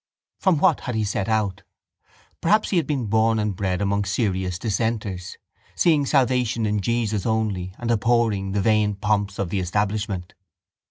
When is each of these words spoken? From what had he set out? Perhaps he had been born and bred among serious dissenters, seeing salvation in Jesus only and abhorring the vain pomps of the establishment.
From 0.39 0.57
what 0.57 0.79
had 0.79 0.95
he 0.95 1.03
set 1.03 1.29
out? 1.29 1.61
Perhaps 2.41 2.71
he 2.71 2.77
had 2.77 2.87
been 2.87 3.05
born 3.05 3.37
and 3.37 3.55
bred 3.55 3.83
among 3.83 4.03
serious 4.05 4.57
dissenters, 4.57 5.37
seeing 5.75 6.07
salvation 6.07 6.65
in 6.65 6.79
Jesus 6.81 7.23
only 7.27 7.75
and 7.77 7.91
abhorring 7.91 8.53
the 8.53 8.61
vain 8.61 8.95
pomps 8.95 9.37
of 9.37 9.51
the 9.51 9.59
establishment. 9.59 10.33